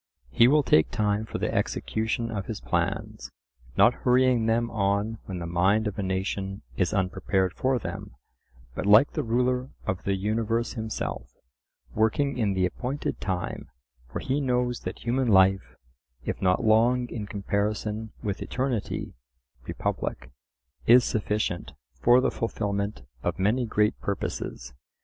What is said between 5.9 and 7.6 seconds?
a nation is unprepared